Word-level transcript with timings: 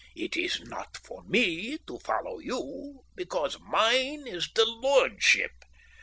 It 0.15 0.35
is 0.35 0.59
not 0.61 0.97
for 0.97 1.21
me 1.25 1.77
to 1.85 1.99
follow 1.99 2.39
you, 2.39 3.05
because 3.13 3.59
mine 3.59 4.25
is 4.25 4.49
the 4.55 4.65
lordship. 4.65 5.51